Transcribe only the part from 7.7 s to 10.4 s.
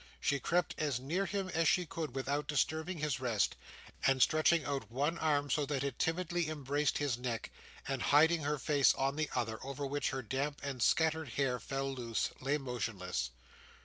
and hiding her face on the other, over which her